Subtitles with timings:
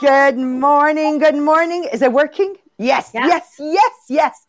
[0.00, 1.18] Good morning.
[1.18, 1.84] Good morning.
[1.92, 2.56] Is it working?
[2.78, 3.26] Yes, Yeah.
[3.26, 4.46] yes, yes, yes.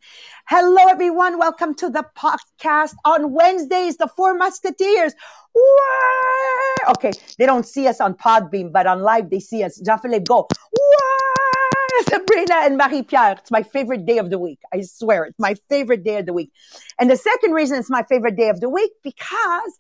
[0.47, 1.37] Hello, everyone.
[1.37, 5.13] Welcome to the podcast on Wednesdays, the Four Musketeers.
[5.53, 6.91] Wah!
[6.91, 9.79] Okay, they don't see us on Podbean, but on live they see us.
[9.85, 10.47] Jean-Philippe, go.
[10.73, 12.03] Wah!
[12.09, 13.35] Sabrina and Marie-Pier.
[13.39, 14.59] It's my favorite day of the week.
[14.73, 16.51] I swear, it's my favorite day of the week.
[16.99, 19.71] And the second reason it's my favorite day of the week because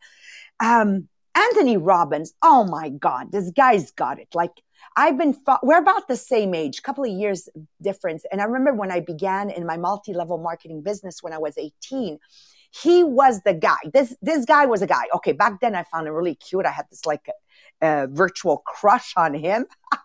[0.59, 2.33] um, Anthony Robbins.
[2.41, 4.27] Oh my God, this guy's got it.
[4.33, 4.51] Like
[4.95, 7.49] I've been, fo- we're about the same age, couple of years
[7.81, 8.25] difference.
[8.31, 12.19] And I remember when I began in my multi-level marketing business when I was 18,
[12.71, 13.77] he was the guy.
[13.93, 15.03] This, this guy was a guy.
[15.15, 15.31] Okay.
[15.31, 16.65] Back then I found him really cute.
[16.65, 17.27] I had this like
[17.81, 19.65] uh, virtual crush on him.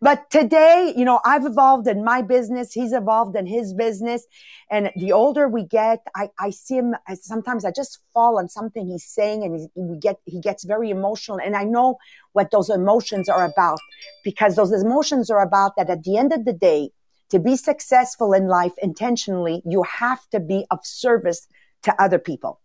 [0.00, 2.72] but today, you know, I've evolved in my business.
[2.72, 4.26] He's evolved in his business.
[4.70, 6.94] And the older we get, I, I see him.
[7.20, 10.90] Sometimes I just fall on something he's saying, and he, we get he gets very
[10.90, 11.38] emotional.
[11.38, 11.96] And I know
[12.32, 13.78] what those emotions are about
[14.24, 15.90] because those emotions are about that.
[15.90, 16.90] At the end of the day,
[17.30, 21.46] to be successful in life intentionally, you have to be of service
[21.82, 22.60] to other people.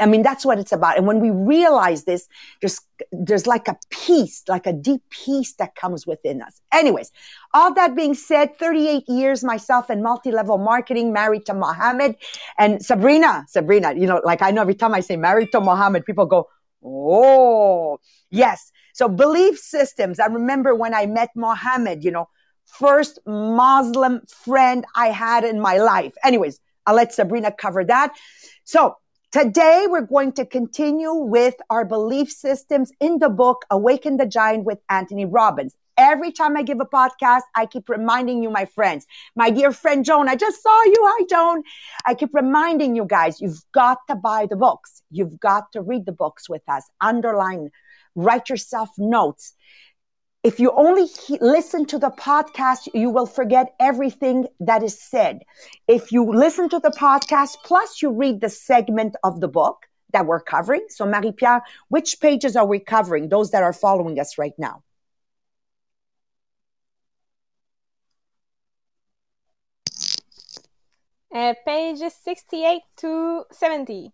[0.00, 0.96] I mean, that's what it's about.
[0.96, 2.28] And when we realize this,
[2.60, 2.80] there's,
[3.12, 6.60] there's like a peace, like a deep peace that comes within us.
[6.72, 7.12] Anyways,
[7.52, 12.16] all that being said, 38 years myself in multi-level marketing, married to Mohammed
[12.58, 16.06] and Sabrina, Sabrina, you know, like I know every time I say married to Mohammed,
[16.06, 16.48] people go,
[16.84, 17.98] Oh,
[18.30, 18.70] yes.
[18.92, 20.20] So belief systems.
[20.20, 22.28] I remember when I met Mohammed, you know,
[22.64, 26.14] first Muslim friend I had in my life.
[26.22, 28.12] Anyways, I'll let Sabrina cover that.
[28.64, 28.96] So
[29.34, 34.62] Today, we're going to continue with our belief systems in the book, Awaken the Giant
[34.62, 35.74] with Anthony Robbins.
[35.98, 40.04] Every time I give a podcast, I keep reminding you, my friends, my dear friend
[40.04, 40.98] Joan, I just saw you.
[41.00, 41.64] Hi, Joan.
[42.06, 45.02] I keep reminding you guys, you've got to buy the books.
[45.10, 47.72] You've got to read the books with us, underline,
[48.14, 49.54] write yourself notes
[50.44, 55.42] if you only he- listen to the podcast, you will forget everything that is said.
[55.88, 60.26] If you listen to the podcast, plus you read the segment of the book that
[60.26, 60.84] we're covering.
[60.90, 63.30] So, Marie Pier, which pages are we covering?
[63.30, 64.82] Those that are following us right now.
[71.34, 74.12] Uh, pages 68 to 70.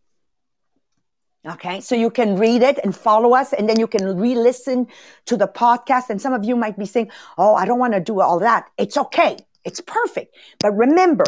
[1.47, 1.81] Okay.
[1.81, 4.87] So you can read it and follow us and then you can re-listen
[5.25, 6.11] to the podcast.
[6.11, 8.69] And some of you might be saying, Oh, I don't want to do all that.
[8.77, 9.39] It's okay.
[9.65, 10.37] It's perfect.
[10.59, 11.25] But remember,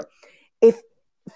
[0.60, 0.80] if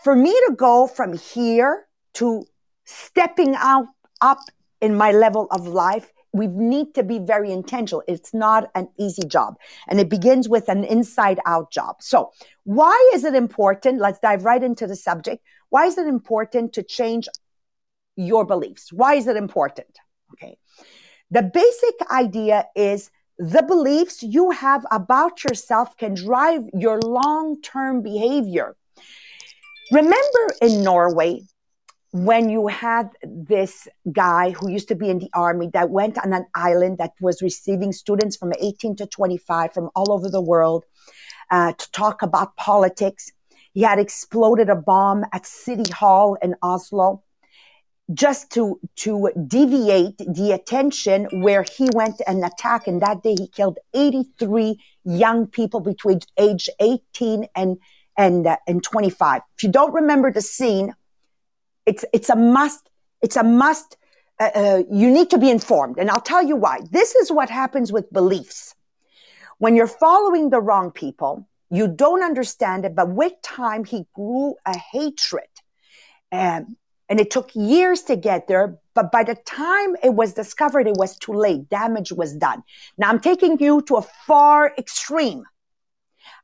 [0.02, 2.44] for me to go from here to
[2.84, 3.86] stepping out
[4.20, 4.38] up
[4.80, 8.02] in my level of life, we need to be very intentional.
[8.06, 9.56] It's not an easy job
[9.88, 11.96] and it begins with an inside out job.
[12.00, 12.32] So
[12.64, 14.00] why is it important?
[14.00, 15.42] Let's dive right into the subject.
[15.70, 17.26] Why is it important to change
[18.16, 18.92] your beliefs.
[18.92, 19.98] Why is it important?
[20.32, 20.58] Okay.
[21.30, 28.02] The basic idea is the beliefs you have about yourself can drive your long term
[28.02, 28.76] behavior.
[29.92, 31.42] Remember in Norway,
[32.12, 36.32] when you had this guy who used to be in the army that went on
[36.32, 40.84] an island that was receiving students from 18 to 25 from all over the world
[41.50, 43.30] uh, to talk about politics.
[43.74, 47.22] He had exploded a bomb at City Hall in Oslo
[48.14, 53.48] just to to deviate the attention where he went and attacked and that day he
[53.48, 57.78] killed 83 young people between age 18 and
[58.16, 60.94] and uh, and 25 if you don't remember the scene
[61.84, 62.88] it's it's a must
[63.22, 63.96] it's a must
[64.38, 65.98] uh, uh, you need to be informed.
[65.98, 66.80] And i'll tell you why.
[66.90, 68.74] This is what happens with beliefs.
[69.58, 74.54] When you're following the wrong people you don't understand it but with time he grew
[74.64, 75.48] a hatred
[76.30, 76.76] and
[77.08, 78.78] and it took years to get there.
[78.94, 81.68] But by the time it was discovered, it was too late.
[81.68, 82.62] Damage was done.
[82.98, 85.44] Now I'm taking you to a far extreme.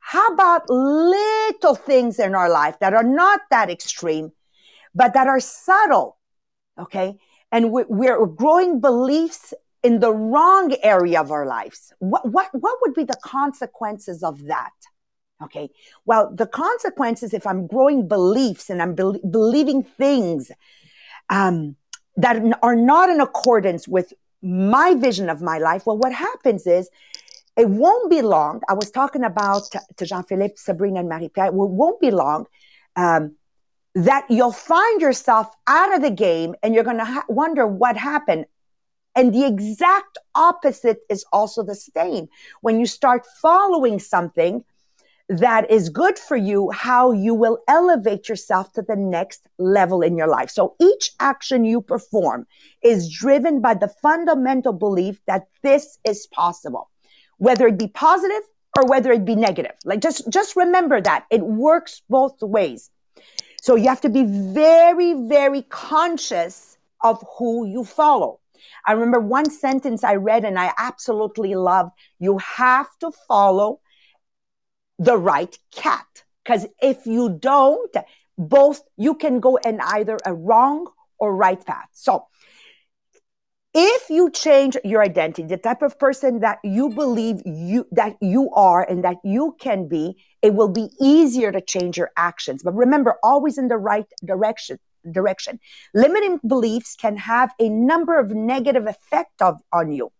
[0.00, 4.32] How about little things in our life that are not that extreme,
[4.94, 6.18] but that are subtle?
[6.78, 7.18] Okay.
[7.50, 11.92] And we- we're growing beliefs in the wrong area of our lives.
[11.98, 14.72] What, what, what would be the consequences of that?
[15.44, 15.70] Okay.
[16.04, 20.52] Well, the consequences, if I'm growing beliefs and I'm bel believing things
[21.30, 21.76] um,
[22.16, 24.12] that are not in accordance with
[24.42, 26.90] my vision of my life, well, what happens is
[27.56, 28.62] it won't be long.
[28.68, 31.46] I was talking about to, to Jean-Philippe, Sabrina, and Marie-Pier.
[31.46, 32.46] It won't be long
[32.96, 33.36] um,
[33.94, 37.96] that you'll find yourself out of the game and you're going to ha- wonder what
[37.96, 38.46] happened.
[39.14, 42.28] And the exact opposite is also the same.
[42.62, 44.64] When you start following something
[45.28, 50.16] that is good for you, how you will elevate yourself to the next level in
[50.16, 50.50] your life.
[50.50, 52.46] So each action you perform
[52.82, 56.90] is driven by the fundamental belief that this is possible.
[57.42, 58.42] whether it be positive
[58.76, 59.72] or whether it be negative.
[59.84, 62.88] Like just, just remember that it works both ways.
[63.60, 68.38] So you have to be very, very conscious of who you follow.
[68.86, 71.90] I remember one sentence I read and I absolutely loved.
[72.20, 73.80] You have to follow
[74.98, 76.06] the right cat.
[76.44, 77.94] Because if you don't,
[78.36, 81.88] both you can go in either a wrong or right path.
[81.92, 82.26] So
[83.74, 88.50] if you change your identity, the type of person that you believe you that you
[88.50, 92.62] are and that you can be, it will be easier to change your actions.
[92.62, 94.78] But remember, always in the right direction
[95.10, 95.58] direction.
[95.94, 100.12] Limiting beliefs can have a number of negative effects on you.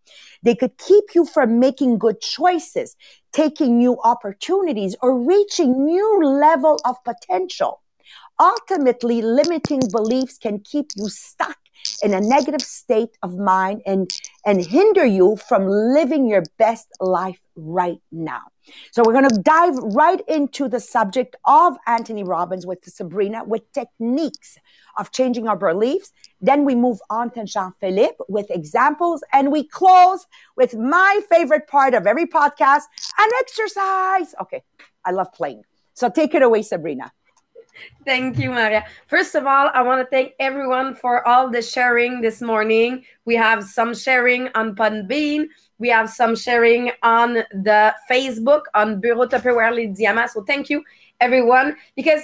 [0.43, 2.95] They could keep you from making good choices,
[3.31, 7.81] taking new opportunities, or reaching new level of potential.
[8.39, 11.57] Ultimately, limiting beliefs can keep you stuck
[12.01, 14.09] in a negative state of mind and,
[14.45, 18.41] and hinder you from living your best life right now.
[18.91, 23.71] So we're going to dive right into the subject of Anthony Robbins with Sabrina with
[23.73, 24.57] techniques
[24.97, 26.11] of changing our beliefs.
[26.39, 31.93] Then we move on to Jean-Philippe with examples and we close with my favorite part
[31.93, 32.83] of every podcast,
[33.17, 34.35] an exercise.
[34.41, 34.63] Okay.
[35.05, 35.63] I love playing.
[35.93, 37.11] So take it away, Sabrina.
[38.05, 38.85] Thank you, Maria.
[39.07, 43.03] First of all, I want to thank everyone for all the sharing this morning.
[43.25, 45.47] We have some sharing on Podbean.
[45.79, 50.29] We have some sharing on the Facebook on Bureau Tupperware Diamant.
[50.29, 50.83] So thank you,
[51.19, 52.21] everyone, because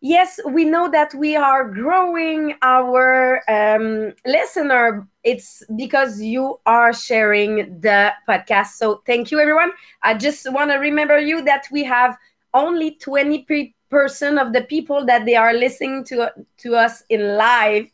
[0.00, 5.06] yes, we know that we are growing our um, listener.
[5.24, 8.68] It's because you are sharing the podcast.
[8.78, 9.72] So thank you, everyone.
[10.02, 12.16] I just want to remember you that we have
[12.54, 17.86] only 20 percent of the people that they are listening to to us in live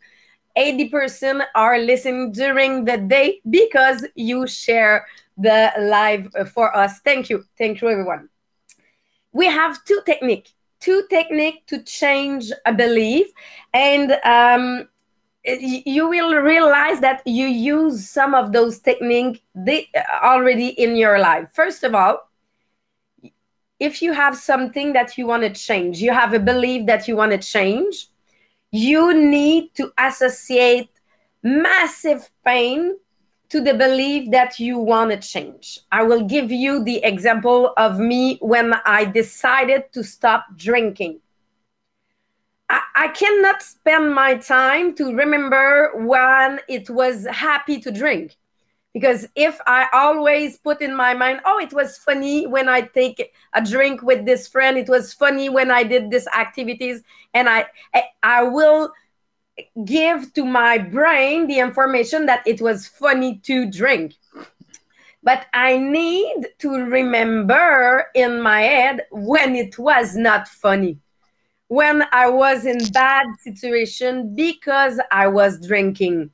[0.56, 5.05] 80% are listening during the day because you share
[5.37, 7.00] the live for us.
[7.00, 7.44] Thank you.
[7.58, 8.29] Thank you everyone.
[9.32, 10.55] We have two technique
[10.85, 13.26] two technique to change a belief.
[13.73, 14.87] And um,
[15.44, 19.43] you will realize that you use some of those technique
[20.23, 21.49] already in your life.
[21.55, 22.29] First of all
[23.81, 27.17] if you have something that you want to change, you have a belief that you
[27.17, 28.09] want to change,
[28.71, 30.91] you need to associate
[31.43, 32.97] massive pain
[33.50, 35.79] to the belief that you want to change.
[35.93, 41.20] I will give you the example of me when I decided to stop drinking.
[42.69, 48.37] I, cannot spend my time to remember when it was happy to drink
[48.94, 53.35] because if i always put in my mind oh it was funny when i take
[53.52, 54.79] a drink with this friend.
[54.79, 57.02] It was funny when i did these activities.
[57.35, 57.67] And i
[58.23, 58.93] i will
[59.85, 64.14] give to my brain the information that it was funny to drink.
[65.23, 70.98] But i need to remember in my head when it was not funny.
[71.69, 76.31] When i was in bad situation because i was drinking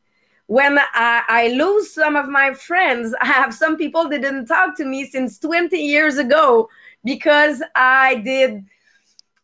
[0.50, 4.76] when I, I, lose some of my friends, I have some people that didn't talk
[4.78, 6.69] to me since 20 years ago
[7.04, 8.64] because I did,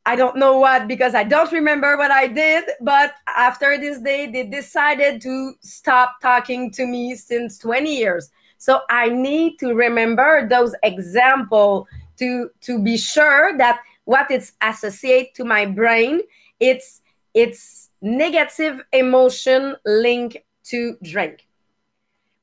[0.04, 2.64] I don't know what, because I don't remember what I did.
[2.80, 8.32] But after this day, they decided to stop talking to me since 20 years.
[8.58, 11.86] So I need to remember those examples
[12.18, 16.22] to, to be sure that what it's associate to my brain,
[16.58, 17.00] it's,
[17.32, 21.46] it's negative emotion link to drink.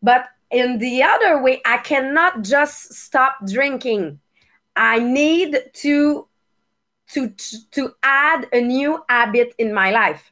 [0.01, 4.19] But in the other way, I cannot just stop drinking.
[4.75, 6.27] I need to
[7.09, 7.29] to
[7.71, 10.31] to add a new habit in my life.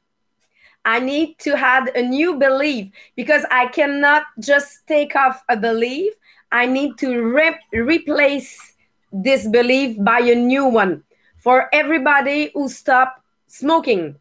[0.83, 6.13] I need to add a new belief because I cannot just take off a belief.
[6.51, 8.73] I need to re- replace
[9.11, 11.03] this belief by a new one.
[11.37, 14.15] For everybody who stop smoking,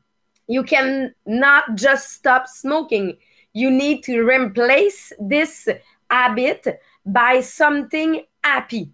[0.49, 3.17] you cannot just stop smoking
[3.53, 5.69] you need to replace this
[6.11, 8.91] habit by something happy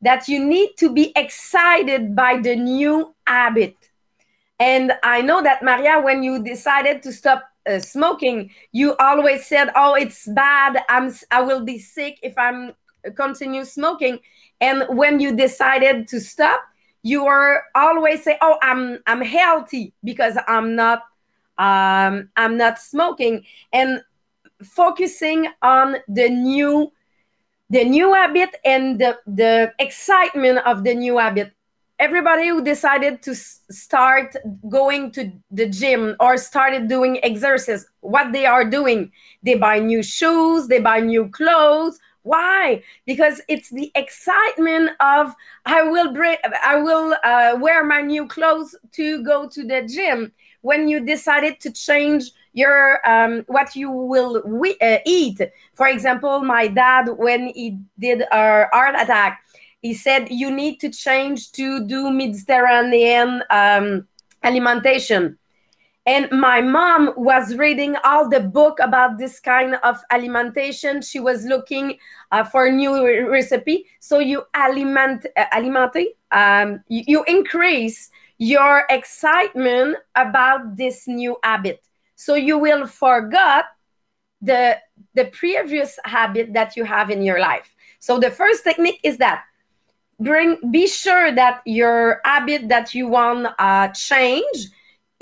[0.00, 3.76] that you need to be excited by the new habit.
[4.58, 9.70] And i know that maria when you decided to stop uh, smoking you always said
[9.76, 10.82] oh it's bad.
[10.88, 12.72] I'm i will be sick if i'm
[13.16, 14.18] continue smoking.
[14.60, 16.62] And when you decided to stop
[17.02, 21.02] you were always say oh i'm i'm healthy because i'm not
[21.58, 24.02] um, I'm not smoking, and
[24.62, 26.92] focusing on the new
[27.70, 31.52] the new habit and the, the excitement of the new habit
[31.98, 34.34] everybody who decided to start
[34.68, 39.10] going to the gym or started doing exercise what they are doing
[39.42, 42.82] they buy new shoes they buy new clothes Why?
[43.04, 45.34] Because it's the excitement of
[45.66, 50.32] I will bring, I will uh, wear my new clothes to go to the gym.
[50.62, 55.40] When you decided to change your um, what you will we, uh, eat.
[55.74, 59.42] For example, my dad when he did a heart attack,
[59.80, 64.06] he said you need to change to do Mediterranean um,
[64.42, 65.38] alimentation.
[66.04, 71.00] And my mom was reading all the book about this kind of alimentation.
[71.00, 71.96] She was looking
[72.32, 73.86] uh, for a new recipe.
[74.00, 81.82] So you aliment uh, alimente um, you, you increase your excitement about this new habit.
[82.16, 83.66] So you will forget
[84.40, 84.78] the
[85.14, 87.74] the previous habit that you have in your life.
[88.00, 89.44] So the first technique is that
[90.18, 94.68] bring be sure that your habit that you want uh, change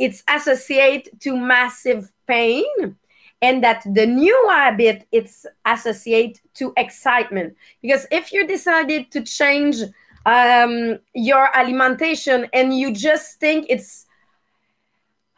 [0.01, 2.97] it's associated to massive pain
[3.43, 7.55] and that the new habit it's associated to excitement.
[7.83, 9.77] Because if you decided to change
[10.27, 14.07] um, your alimentation and you just think it's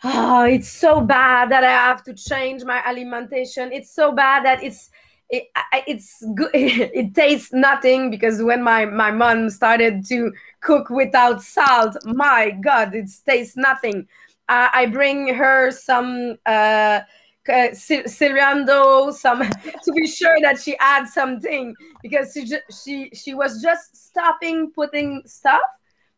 [0.04, 3.70] oh it's so bad that i have to change my alimentation.
[3.72, 4.90] It's so bad that it's
[5.30, 5.44] it,
[5.86, 11.96] it's good it tastes nothing because when my my mom started to cook without salt
[12.04, 14.08] my god it tastes nothing.
[14.48, 17.00] Uh, I bring her some uh,
[17.44, 19.42] coriander, some
[19.84, 22.46] to be sure that she adds something because she
[22.84, 25.62] she she was just stopping putting stuff,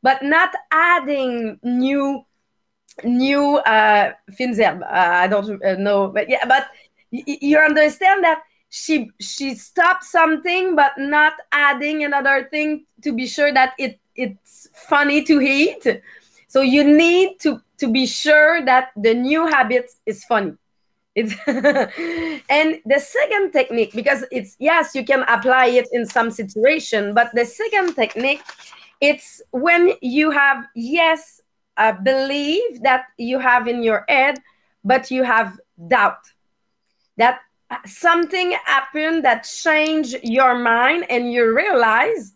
[0.03, 2.25] but not adding new
[3.03, 4.61] new uh, herbes.
[4.61, 6.69] Uh, I don't uh, know, but yeah, but
[7.11, 13.53] you understand that she she stopped something, but not adding another thing to be sure
[13.53, 15.87] that it it's funny to eat.
[16.49, 20.55] So you need to to be sure that the new habit is funny.
[21.15, 27.15] It's and the second technique, because it's yes, you can apply it in some situation,
[27.15, 28.43] but the second technique,
[29.01, 31.41] it's when you have yes,
[31.77, 34.39] a belief that you have in your head,
[34.85, 36.33] but you have doubt.
[37.17, 37.41] That
[37.87, 42.35] something happened that changed your mind and you realize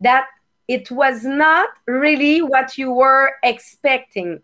[0.00, 0.26] that
[0.68, 4.42] it was not really what you were expecting.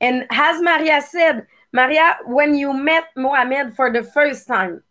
[0.00, 4.82] And as Maria said, Maria, when you met Mohammed for the first time,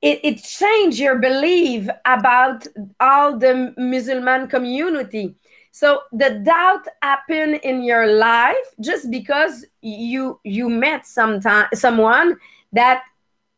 [0.00, 2.66] it, it changed your belief about
[2.98, 5.34] all the Muslim community.
[5.70, 12.36] So the doubt happened in your life just because you you met sometime someone
[12.72, 13.04] that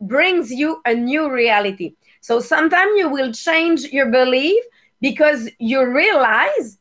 [0.00, 1.94] brings you a new reality.
[2.20, 4.62] So sometimes you will change your belief
[5.00, 6.78] because you realize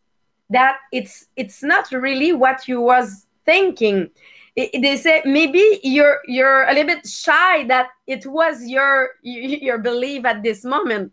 [0.50, 4.10] that it's it's not really what you was thinking
[4.56, 9.78] it, they say maybe you're you're a little bit shy that it was your your
[9.80, 11.12] belief at this moment.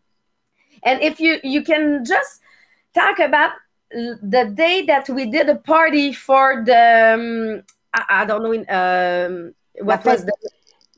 [0.82, 2.40] And if you you can just
[2.94, 3.52] talk about
[3.90, 9.54] the day that we did a party for the um, I, I, don't know um,
[9.84, 10.32] what was the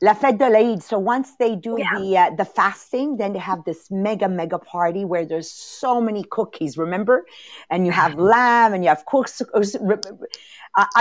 [0.03, 0.83] La Fête de l'Eid.
[0.83, 1.97] So once they do yeah.
[1.97, 6.25] the uh, the fasting, then they have this mega mega party where there's so many
[6.29, 6.77] cookies.
[6.77, 7.25] Remember,
[7.69, 9.41] and you have lamb and you have cooks.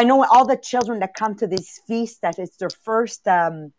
[0.01, 3.73] I know all the children that come to this feast that it's their first um,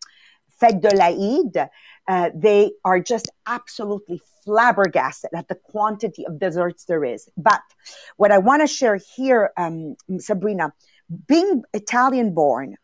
[0.60, 1.70] Fête de l'Eid.
[2.06, 7.30] Uh, they are just absolutely flabbergasted at the quantity of desserts there is.
[7.38, 7.62] But
[8.18, 10.74] what I want to share here, um, Sabrina,
[11.26, 12.76] being Italian born,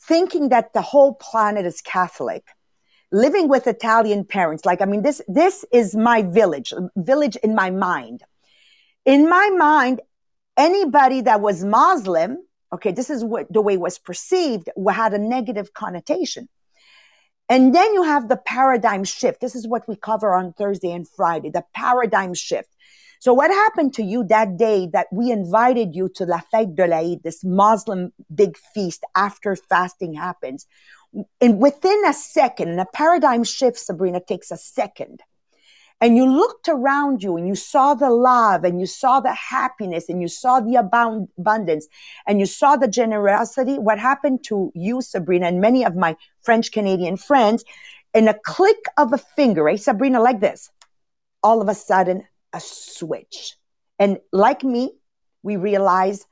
[0.00, 2.44] thinking that the whole planet is Catholic,
[3.10, 4.64] living with Italian parents.
[4.64, 8.22] Like, I mean, this, this is my village, village in my mind.
[9.04, 10.00] In my mind,
[10.56, 12.38] anybody that was Muslim,
[12.72, 16.48] okay, this is what the way it was perceived, had a negative connotation.
[17.48, 19.40] And then you have the paradigm shift.
[19.40, 22.68] This is what we cover on Thursday and Friday, the paradigm shift.
[23.20, 26.86] So what happened to you that day that we invited you to La Fête de
[26.86, 30.66] l'Aïd, this Muslim big feast after fasting happens?
[31.40, 35.22] And within a second, and a paradigm shift, Sabrina, takes a second.
[36.00, 40.08] And you looked around you and you saw the love and you saw the happiness
[40.08, 41.88] and you saw the abound- abundance
[42.24, 43.80] and you saw the generosity.
[43.80, 47.64] What happened to you, Sabrina, and many of my French Canadian friends,
[48.14, 50.70] in a click of a finger, right, Sabrina, like this,
[51.42, 52.22] all of a sudden
[52.58, 53.56] a switch.
[53.98, 54.82] And like me,
[55.42, 56.26] we realize,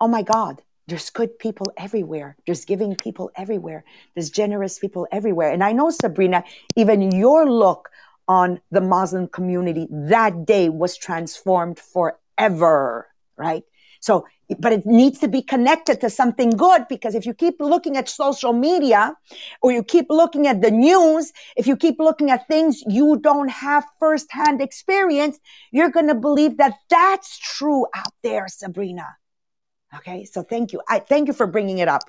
[0.00, 2.36] oh my God, there's good people everywhere.
[2.44, 3.84] There's giving people everywhere.
[4.14, 5.50] There's generous people everywhere.
[5.50, 6.44] And I know, Sabrina,
[6.76, 7.88] even your look
[8.28, 13.64] on the Muslim community that day was transformed forever, right?
[14.00, 14.26] So
[14.58, 18.08] but it needs to be connected to something good because if you keep looking at
[18.08, 19.14] social media
[19.62, 23.48] or you keep looking at the news, if you keep looking at things you don't
[23.48, 25.38] have firsthand experience,
[25.72, 29.16] you're going to believe that that's true out there, Sabrina.
[29.96, 30.24] Okay.
[30.24, 30.80] So thank you.
[30.88, 32.02] I thank you for bringing it up.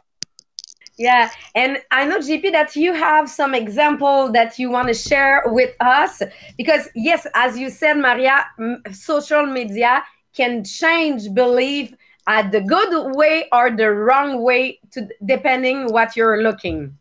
[0.99, 5.43] Yeah, and I know JP that you have some example that you want to share
[5.45, 6.23] with us
[6.57, 8.47] because yes, as you said, Maria,
[8.91, 10.03] social media
[10.35, 11.93] can change belief
[12.27, 16.97] at the good way or the wrong way to depending what you're looking.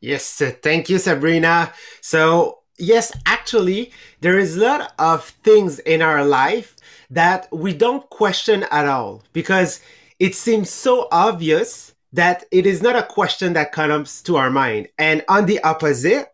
[0.00, 1.72] Yes thank you sabrina.
[2.00, 6.76] So yes actually there is a lot of things in our life
[7.10, 9.80] that we don't question at all because
[10.18, 14.88] it seems so obvious that it is not a question that comes to our mind.
[14.98, 16.33] And on the opposite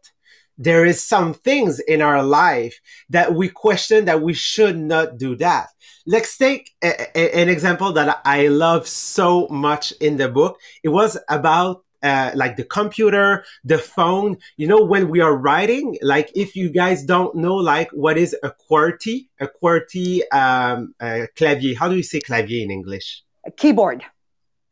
[0.62, 5.34] there is some things in our life that we question that we should not do
[5.34, 5.68] that
[6.06, 10.58] let's take a, a, an example that I love so much in the book.
[10.82, 14.38] It was about uh, like the computer, the phone.
[14.56, 18.34] You know, when we are writing, like if you guys don't know, like what is
[18.42, 21.76] a QWERTY, a QWERTY um, uh, clavier.
[21.78, 23.22] How do you say clavier in English?
[23.46, 24.04] A keyboard.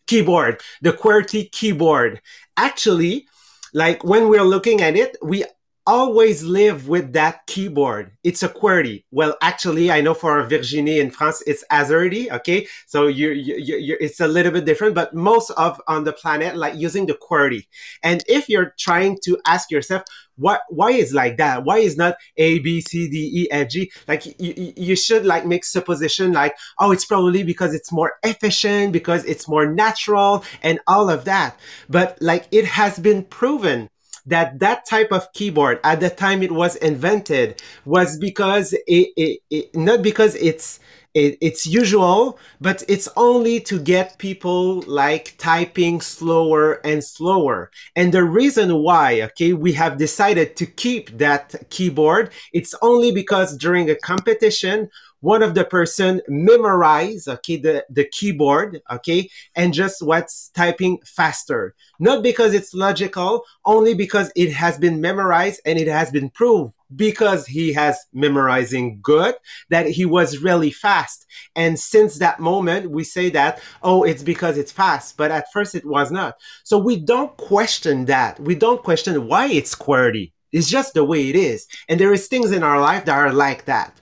[0.07, 0.61] Keyboard.
[0.81, 2.21] The QWERTY keyboard.
[2.57, 3.27] Actually,
[3.75, 5.45] like when we're looking at it, we
[5.89, 8.13] always live with that keyboard.
[8.23, 9.05] It's a QWERTY.
[9.11, 12.31] Well, actually, I know for Virginie in France, it's AZERTY.
[12.31, 16.13] Okay, so you, you, you, it's a little bit different, but most of on the
[16.13, 17.67] planet like using the QWERTY.
[18.03, 20.03] And if you're trying to ask yourself,
[20.37, 21.65] what, why is like that?
[21.65, 23.91] Why is not A, B, C, D, E, F, G?
[24.07, 28.93] Like you, you should like make supposition like, oh, it's probably because it's more efficient,
[28.93, 31.59] because it's more natural, and all of that.
[31.89, 33.89] But like it has been proven
[34.29, 39.41] that that type of keyboard at the time it was invented was because it, it,
[39.51, 40.81] it not because it's
[41.15, 47.71] it, it's usual, but it's only to get people like typing slower and slower.
[47.97, 53.57] And the reason why, okay, we have decided to keep that keyboard, it's only because
[53.57, 60.03] during a competition, one of the person memorize okay the, the keyboard okay and just
[60.03, 61.75] what's typing faster.
[61.99, 66.73] Not because it's logical only because it has been memorized and it has been proved.
[66.95, 69.35] Because he has memorizing good
[69.69, 71.27] that he was really fast.
[71.55, 75.17] And since that moment we say that oh it's because it's fast.
[75.17, 76.37] But at first it was not.
[76.65, 78.41] So we don't question that.
[78.41, 80.33] We don't question why it's QWERTY.
[80.51, 81.67] It's just the way it is.
[81.91, 83.95] And there is things in our life that are like that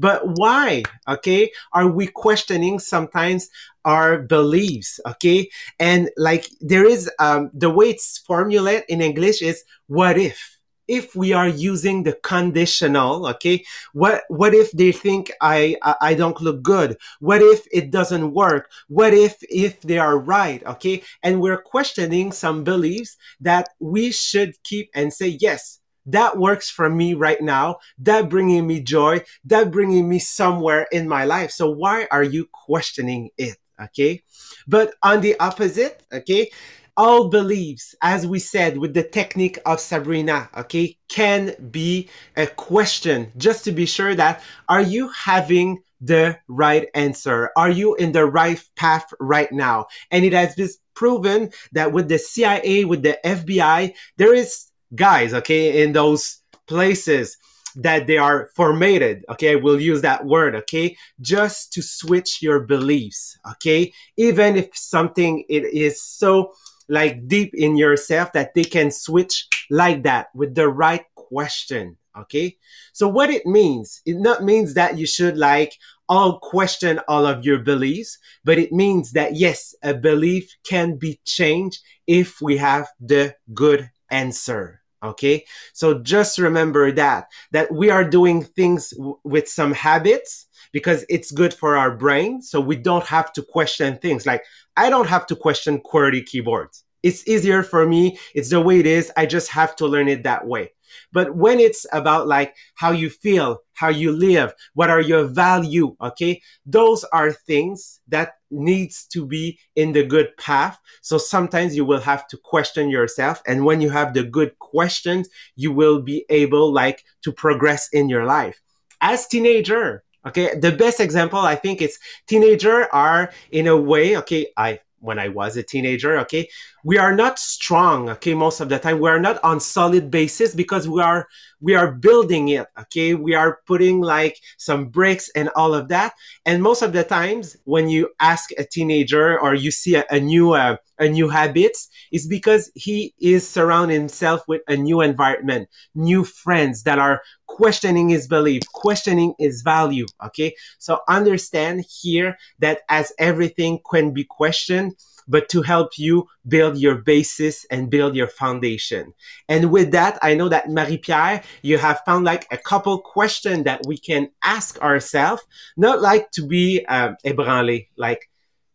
[0.00, 3.50] but why, okay, are we questioning sometimes
[3.84, 5.50] our beliefs, okay?
[5.78, 10.56] And like there is um, the way it's formulated in English is what if?
[10.88, 16.14] If we are using the conditional, okay, what what if they think I, I I
[16.14, 16.96] don't look good?
[17.20, 18.72] What if it doesn't work?
[18.88, 21.04] What if if they are right, okay?
[21.22, 26.88] And we're questioning some beliefs that we should keep and say yes that works for
[26.88, 27.78] me right now.
[27.98, 29.22] That bringing me joy.
[29.44, 31.50] That bringing me somewhere in my life.
[31.50, 33.56] So why are you questioning it?
[33.82, 34.22] Okay?
[34.66, 36.50] But on the opposite okay
[36.96, 43.32] all beliefs as we said with the technique of sabrina okay can be a question.
[43.36, 47.50] Just to be sure that are you having the right answer?
[47.56, 49.86] Are you in the right path right now?
[50.10, 55.34] And it has been proven that with the cia with the fbi there is guys,
[55.34, 57.36] okay, in those places
[57.76, 63.38] that they are formatted, okay, we'll use that word, okay, just to switch your beliefs,
[63.52, 66.52] okay, even if something it is so
[66.88, 72.56] like deep in yourself that they can switch like that with the right question, okay.
[72.92, 75.74] So what it means, it not means that you should like
[76.08, 81.20] all question all of your beliefs, but it means that yes, a belief can be
[81.24, 84.79] changed if we have the good answer.
[85.02, 85.44] Okay.
[85.72, 91.30] So just remember that, that we are doing things w- with some habits because it's
[91.30, 92.42] good for our brain.
[92.42, 94.44] So we don't have to question things like
[94.76, 96.84] I don't have to question QWERTY keyboards.
[97.02, 98.18] It's easier for me.
[98.34, 99.10] It's the way it is.
[99.16, 100.72] I just have to learn it that way.
[101.12, 105.96] But when it's about like how you feel, how you live, what are your value,
[106.00, 106.42] okay?
[106.66, 110.78] Those are things that needs to be in the good path.
[111.02, 113.42] So sometimes you will have to question yourself.
[113.46, 118.08] And when you have the good questions, you will be able like to progress in
[118.08, 118.60] your life.
[119.00, 124.48] As teenager, okay, the best example I think is teenager are in a way, okay,
[124.56, 126.48] I when I was a teenager, okay,
[126.84, 129.00] we are not strong, okay, most of the time.
[129.00, 131.26] We are not on solid basis because we are
[131.60, 133.14] we are building it, okay?
[133.14, 136.14] We are putting like some bricks and all of that.
[136.46, 140.20] And most of the times when you ask a teenager or you see a, a
[140.20, 145.68] new uh, a new habits, it's because he is surrounding himself with a new environment,
[145.94, 147.22] new friends that are
[147.56, 150.54] questioning his belief, questioning his value, okay?
[150.78, 154.96] So understand here that as everything can be questioned,
[155.28, 159.12] but to help you build your basis and build your foundation.
[159.48, 163.80] And with that, I know that Marie-Pier, you have found like a couple questions that
[163.86, 165.42] we can ask ourselves,
[165.76, 168.28] not like to be um, ébranlé, like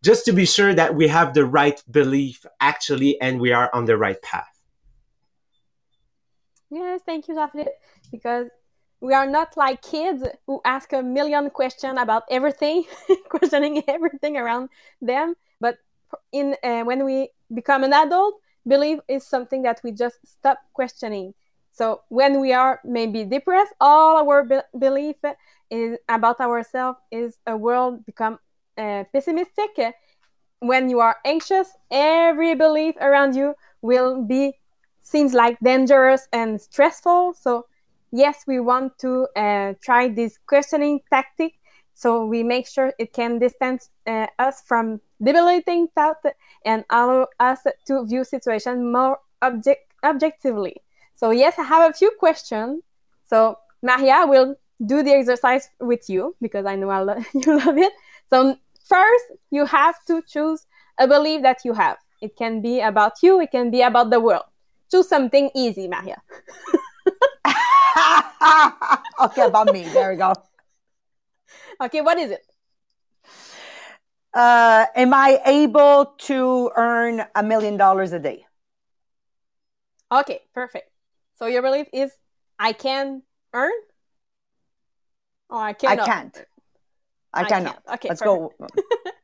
[0.03, 3.85] just to be sure that we have the right belief actually and we are on
[3.85, 4.55] the right path.
[6.69, 7.67] Yes, thank you, Daphne,
[8.11, 8.49] because
[9.01, 12.83] we are not like kids who ask a million questions about everything,
[13.29, 14.69] questioning everything around
[15.01, 15.35] them.
[15.59, 15.77] But
[16.31, 18.35] in uh, when we become an adult,
[18.67, 21.33] belief is something that we just stop questioning.
[21.71, 25.17] So when we are maybe depressed, all our be- belief
[25.69, 28.39] is about ourselves is a world become
[28.77, 29.71] uh, pessimistic.
[30.59, 34.57] When you are anxious, every belief around you will be
[35.01, 37.33] seems like dangerous and stressful.
[37.33, 37.65] So
[38.15, 41.53] yes, we want to uh, try this questioning tactic
[41.95, 46.17] so we make sure it can distance uh, us from debilitating thought
[46.65, 50.75] and allow us to view situation more object objectively.
[51.15, 52.83] So yes, I have a few questions.
[53.27, 57.77] So Maria will do the exercise with you because I know I lo- you love
[57.77, 57.93] it.
[58.29, 60.67] So first, you have to choose
[60.99, 61.97] a belief that you have.
[62.21, 63.39] It can be about you.
[63.39, 64.43] It can be about the world.
[64.91, 66.21] Choose something easy, Maria.
[69.21, 69.83] okay, about me.
[69.85, 70.33] There we go.
[71.81, 72.45] Okay, what is it?
[74.33, 78.45] Uh, am I able to earn a million dollars a day?
[80.11, 80.89] Okay, perfect.
[81.39, 82.11] So your belief is
[82.59, 83.71] I can earn?
[85.49, 86.07] Or I cannot?
[86.07, 86.45] I can't.
[87.33, 87.73] I, I cannot.
[87.85, 87.95] can't.
[87.95, 88.59] Okay, Let's perfect.
[88.59, 88.67] go.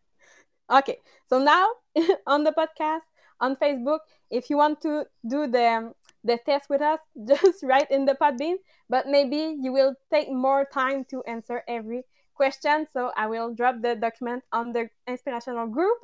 [0.72, 1.68] Okay, so now
[2.28, 3.04] on the podcast,
[3.42, 5.92] on Facebook, if you want to do the
[6.24, 8.56] the test with us, just write in the Podbean.
[8.90, 12.04] But maybe you will take more time to answer every
[12.34, 12.88] question.
[12.92, 16.00] So I will drop the document on the inspirational group.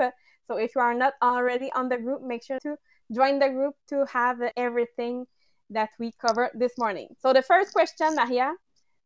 [0.45, 2.77] So if you are not already on the group, make sure to
[3.12, 5.25] join the group to have everything
[5.69, 7.10] that we covered this morning.
[7.21, 8.53] So the first question, Maria,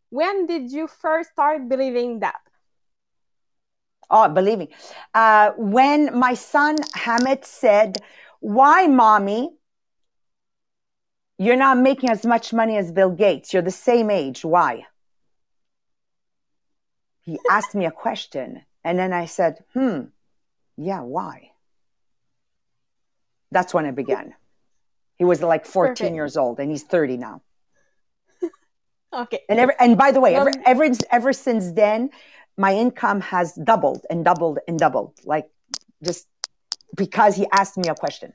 [0.10, 2.42] when did you first start believing that?
[4.10, 4.70] Oh, believe me.
[5.14, 7.98] Uh, when my son Hamid said,
[8.42, 9.52] Why, mommy?
[11.42, 13.52] You're not making as much money as Bill Gates.
[13.52, 14.46] You're the same age.
[14.46, 14.86] Why?
[17.22, 18.62] He asked me a question.
[18.84, 20.02] And then I said, Hmm,
[20.78, 21.50] yeah, why?
[23.50, 24.36] That's when it began.
[25.18, 26.14] He was like 14 Perfect.
[26.14, 27.42] years old and he's 30 now.
[29.14, 29.40] Okay.
[29.50, 32.12] And ever, and by the way, ever, ever, ever since then,
[32.56, 35.20] my income has doubled and doubled and doubled.
[35.26, 35.50] Like
[36.04, 36.28] just
[36.96, 38.32] because he asked me a question.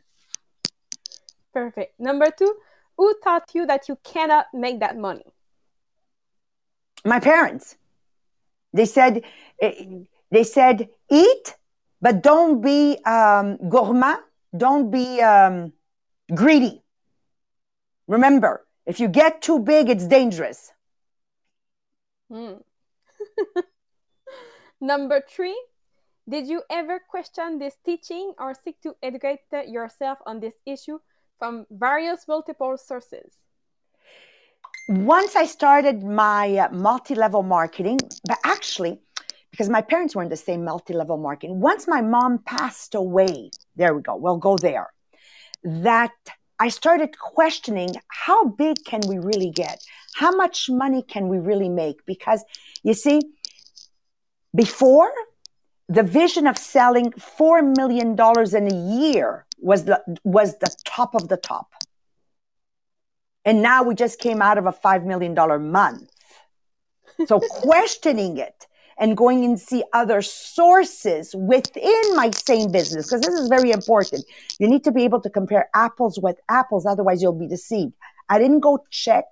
[1.54, 1.98] Perfect.
[1.98, 2.54] Number two,
[2.96, 5.24] who taught you that you cannot make that money?
[7.04, 7.76] My parents,
[8.72, 9.22] they said,
[9.60, 9.84] eh,
[10.30, 11.54] they said, eat,
[12.00, 14.20] but don't be um, gourmand.
[14.56, 15.72] Don't be um,
[16.34, 16.82] greedy.
[18.08, 20.72] Remember, if you get too big, it's dangerous.
[22.30, 22.54] Hmm.
[24.80, 25.58] Number three,
[26.28, 30.98] did you ever question this teaching or seek to educate yourself on this issue
[31.38, 33.32] from various multiple sources?
[34.88, 39.00] once I started my uh, multi-level marketing, but actually,
[39.50, 43.94] because my parents were in the same multi-level marketing, once my mom passed away, there
[43.94, 44.92] we go, we'll go there,
[45.64, 46.12] that
[46.58, 49.82] I started questioning how big can we really get?
[50.14, 52.06] How much money can we really make?
[52.06, 52.44] Because
[52.82, 53.20] you see,
[54.54, 55.12] before
[55.88, 58.16] the vision of selling $4 million
[58.56, 61.72] in a year was the, was the top of the top.
[63.44, 65.34] And now we just came out of a $5 million
[65.70, 66.10] month.
[67.26, 68.66] So questioning it
[68.98, 74.24] and going and see other sources within my same business, because this is very important.
[74.58, 77.92] You need to be able to compare apples with apples, otherwise you'll be deceived.
[78.28, 79.24] I didn't go check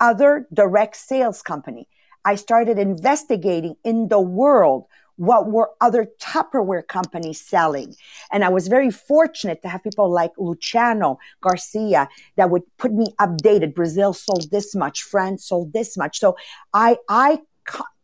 [0.00, 1.88] other direct sales company.
[2.24, 7.94] I started investigating in the world what were other Tupperware companies selling.
[8.32, 13.06] And I was very fortunate to have people like Luciano Garcia that would put me
[13.20, 13.74] updated.
[13.74, 16.18] Brazil sold this much, France sold this much.
[16.18, 16.36] So
[16.72, 17.40] I, I,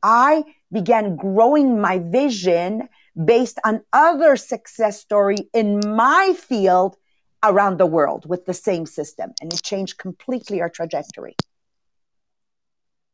[0.03, 2.89] I began growing my vision
[3.25, 6.97] based on other success story in my field
[7.43, 9.33] around the world with the same system.
[9.41, 11.37] And it changed completely our trajectory.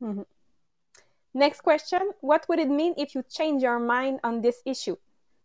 [0.02, 0.22] Mm-hmm.
[1.34, 4.96] Next question What would it mean if you change your mind on this issue?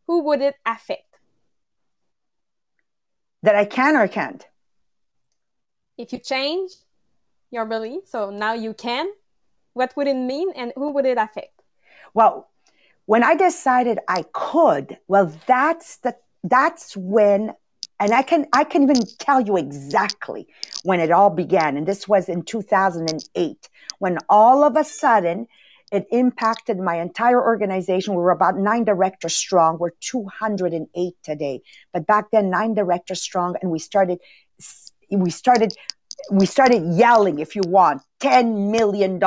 [0.07, 1.19] Who would it affect?
[3.41, 4.45] That I can or can't.
[5.97, 6.71] If you change
[7.51, 9.07] your belief, so now you can,
[9.73, 11.61] what would it mean and who would it affect?
[12.13, 12.49] Well,
[13.05, 17.53] when I decided I could, well, that's the that's when
[17.99, 20.47] and I can I can even tell you exactly
[20.83, 21.77] when it all began.
[21.77, 23.69] And this was in 2008,
[23.99, 25.47] when all of a sudden
[25.93, 28.15] it impacted my entire organization.
[28.15, 29.77] We were about nine directors strong.
[29.77, 31.62] We're 208 today.
[31.93, 34.19] But back then, nine directors strong, and we started
[35.12, 35.73] we started
[36.32, 39.19] we started yelling, if you want, $10 million.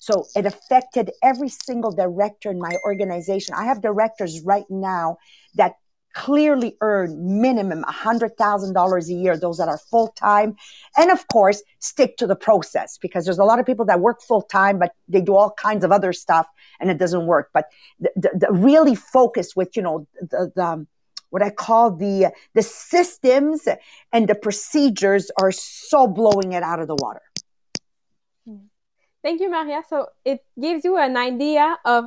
[0.00, 3.54] So it affected every single director in my organization.
[3.54, 5.18] I have directors right now
[5.54, 5.74] that
[6.16, 10.56] clearly earn minimum $100,000 a year, those that are full time.
[10.96, 14.22] And of course, stick to the process because there's a lot of people that work
[14.22, 16.46] full time, but they do all kinds of other stuff
[16.80, 17.50] and it doesn't work.
[17.52, 17.66] But
[18.00, 20.88] the, the, the really focus with, you know, the, the um,
[21.30, 23.68] what I call the the systems
[24.12, 27.22] and the procedures are so blowing it out of the water.
[28.48, 28.66] Mm-hmm.
[29.22, 29.82] Thank you, Maria.
[29.90, 32.06] So it gives you an idea of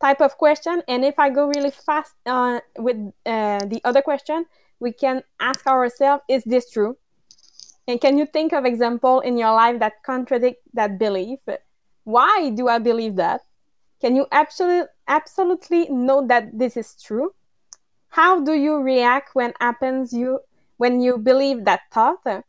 [0.00, 4.46] type of question, and if I go really fast uh, with uh, the other question,
[4.80, 6.96] we can ask ourselves: Is this true?
[7.88, 11.38] And can you think of example in your life that contradict that belief?
[12.04, 13.42] Why do I believe that?
[14.00, 17.34] Can you absolutely absolutely know that this is true?
[18.08, 20.40] How do you react when happens you
[20.76, 22.44] when you believe that thought?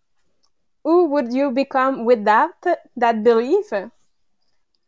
[0.83, 2.63] Who would you become without
[2.95, 3.71] that belief?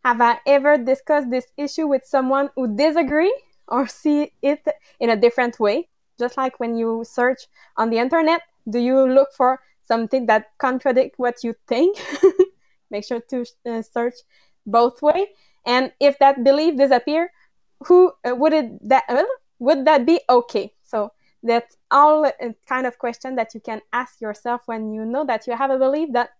[0.03, 3.35] Have I ever discussed this issue with someone who disagree
[3.67, 4.65] or see it
[4.99, 5.89] in a different way?
[6.17, 11.17] Just like when you search on the internet, do you look for something that contradict
[11.17, 11.97] what you think?
[12.91, 14.15] Make sure to uh, search
[14.65, 15.29] both way.
[15.65, 17.31] And if that belief disappear,
[17.85, 19.23] who uh, would it that uh,
[19.59, 20.73] would that be okay?
[20.83, 21.11] So
[21.43, 25.47] that's all a kind of question that you can ask yourself when you know that
[25.47, 26.31] you have a belief that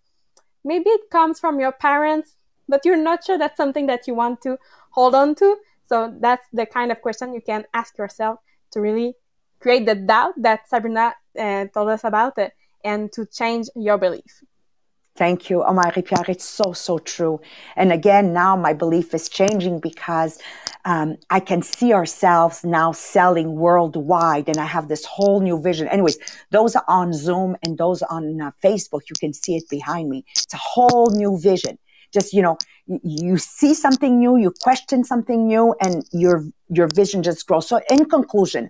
[0.64, 2.36] maybe it comes from your parents,
[2.70, 4.58] but you're not sure that's something that you want to
[4.92, 5.58] hold on to.
[5.86, 8.40] So that's the kind of question you can ask yourself
[8.72, 9.16] to really
[9.60, 12.54] create the doubt that Sabrina uh, told us about it
[12.86, 14.44] and to change your belief.
[15.16, 16.24] Thank you, Omar Pierre.
[16.30, 17.42] It's so, so true.
[17.76, 20.40] And again, now my belief is changing because
[20.86, 24.48] um, I can see ourselves now selling worldwide.
[24.48, 25.90] And I have this whole new vision.
[25.90, 26.18] Anyways,
[26.52, 30.24] those on Zoom and those on uh, Facebook, you can see it behind me.
[30.38, 31.78] It's a whole new vision
[32.14, 32.58] just you know
[33.04, 37.68] you see something new you question something new and your your vision just grows.
[37.68, 38.70] So in conclusion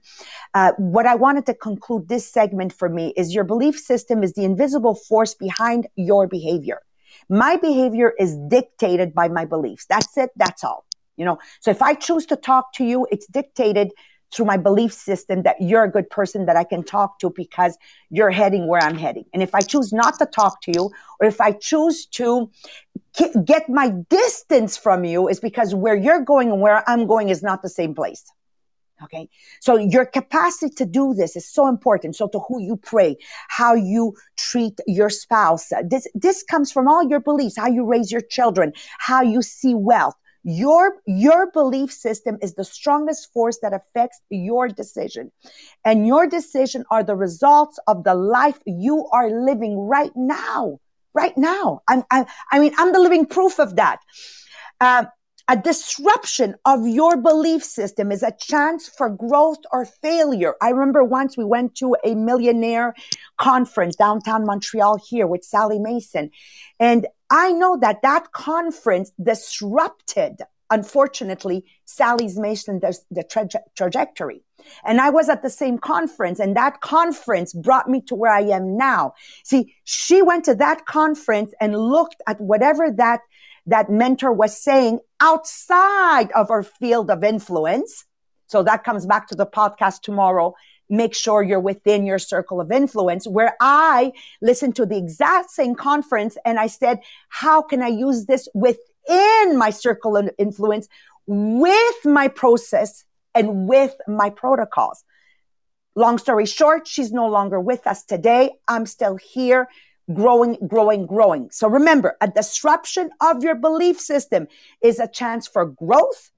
[0.54, 4.34] uh, what i wanted to conclude this segment for me is your belief system is
[4.34, 6.82] the invisible force behind your behavior.
[7.30, 9.86] My behavior is dictated by my beliefs.
[9.88, 10.32] That's it.
[10.36, 10.86] That's all.
[11.18, 13.92] You know so if i choose to talk to you it's dictated
[14.32, 17.78] through my belief system that you're a good person that I can talk to because
[18.10, 19.26] you're heading where I'm heading.
[19.34, 22.50] And if I choose not to talk to you, or if I choose to
[23.46, 27.44] get my distance from you, is because where you're going and where I'm going is
[27.44, 28.24] not the same place.
[29.02, 29.30] Okay.
[29.62, 32.16] So your capacity to do this is so important.
[32.18, 33.16] So to who you pray,
[33.48, 38.12] how you treat your spouse, this, this comes from all your beliefs, how you raise
[38.12, 43.74] your children, how you see wealth, your, your belief system is the strongest force that
[43.74, 45.32] affects your decision.
[45.86, 50.80] And your decision are the results of the life you are living right now.
[51.14, 51.82] Right now.
[51.88, 54.00] I'm, I, I mean, I'm the living proof of that.
[54.80, 55.06] Uh,
[55.52, 60.54] a disruption of your belief system is a chance for growth or failure.
[60.62, 62.94] I remember once we went to a millionaire
[63.38, 66.30] conference downtown Montreal here with Sally Mason.
[66.80, 74.44] And I know that that conference disrupted, unfortunately, Sally's Mason, the, the traje- trajectory.
[74.86, 78.42] And I was at the same conference and that conference brought me to where I
[78.42, 79.14] am now.
[79.44, 83.22] See, she went to that conference and looked at whatever that
[83.66, 88.06] that mentor was saying outside of her field of influence.
[88.48, 90.56] So that comes back to the podcast tomorrow.
[90.90, 95.76] Make sure you're within your circle of influence where I listened to the exact same
[95.76, 98.89] conference and I said, how can I use this within
[99.58, 100.88] my circle of influence
[101.28, 103.04] with my process
[103.36, 105.04] and with my protocols?
[105.96, 108.52] Long story short, she's no longer with us today.
[108.68, 109.68] I'm still here
[110.14, 111.50] growing, growing, growing.
[111.52, 114.48] So remember, a disruption of your belief system
[114.82, 116.32] is a chance for growth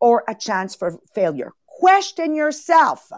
[0.00, 1.52] or a chance for failure.
[1.66, 3.10] question yourself.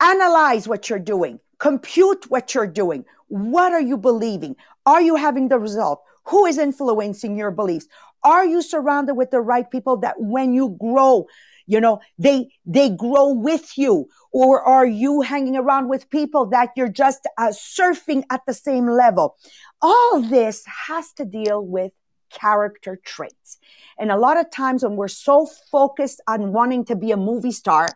[0.00, 1.40] Analyze what you're doing.
[1.58, 3.04] Compute what you're doing.
[3.28, 4.54] What are you believing?
[4.84, 6.02] Are you having the result?
[6.28, 7.86] Who is influencing your beliefs?
[8.22, 11.26] Are you surrounded with the right people that when you grow,
[11.66, 14.08] you know, they, they grow with you?
[14.32, 18.88] Or are you hanging around with people that you're just uh, surfing at the same
[18.88, 19.36] level?
[19.80, 21.92] All this has to deal with
[22.30, 23.58] character traits.
[23.98, 27.52] And a lot of times when we're so focused on wanting to be a movie
[27.52, 27.88] star,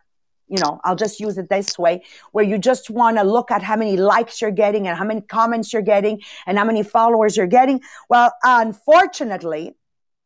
[0.51, 3.63] you know, I'll just use it this way, where you just want to look at
[3.63, 7.37] how many likes you're getting and how many comments you're getting and how many followers
[7.37, 7.81] you're getting.
[8.09, 9.77] Well, unfortunately,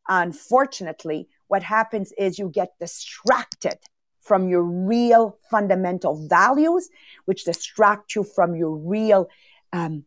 [0.07, 3.77] unfortunately, what happens is you get distracted
[4.19, 6.89] from your real fundamental values,
[7.25, 9.29] which distract you from your real
[9.71, 10.03] um,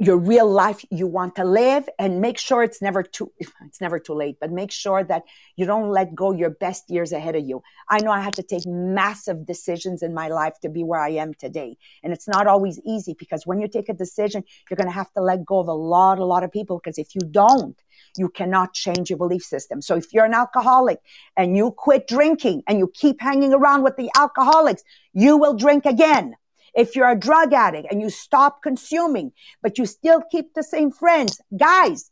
[0.00, 3.30] your real life you want to live and make sure it's never too
[3.66, 5.22] it's never too late but make sure that
[5.54, 7.62] you don't let go your best years ahead of you.
[7.88, 11.10] I know i had to take massive decisions in my life to be where i
[11.10, 14.88] am today and it's not always easy because when you take a decision you're going
[14.88, 17.20] to have to let go of a lot a lot of people because if you
[17.20, 17.80] don't
[18.16, 19.80] you cannot change your belief system.
[19.80, 20.98] So if you're an alcoholic
[21.36, 25.86] and you quit drinking and you keep hanging around with the alcoholics you will drink
[25.86, 26.34] again
[26.74, 30.90] if you're a drug addict and you stop consuming, but you still keep the same
[30.90, 32.10] friends, guys,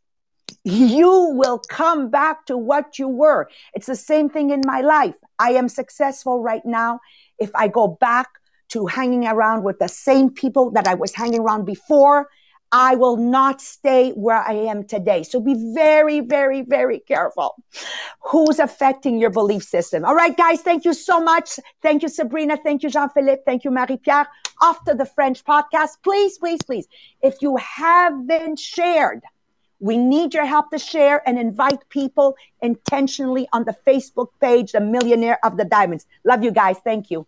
[0.65, 3.49] you will come back to what you were.
[3.75, 5.15] It's the same thing in my life.
[5.39, 7.01] I am successful right now.
[7.39, 8.29] If I go back
[8.71, 12.29] to hanging around with the same people that I was hanging around before,
[12.71, 15.23] I will not stay where I am today.
[15.23, 17.57] So be very, very, very careful.
[18.21, 20.05] Who's affecting your belief system?
[20.05, 20.61] All right, guys.
[20.61, 21.59] Thank you so much.
[21.83, 22.59] Thank you, Sabrina.
[22.63, 23.43] Thank you, Jean-Philippe.
[23.47, 24.27] Thank you, Marie-Pier.
[24.63, 26.87] After the French podcast, please, please, please,
[27.23, 29.23] if you haven't shared,
[29.81, 34.81] we need your help to share and invite people intentionally on the Facebook page, The
[34.81, 36.05] Millionaire of the Diamonds.
[36.25, 36.77] Love you guys.
[36.85, 37.27] Thank you.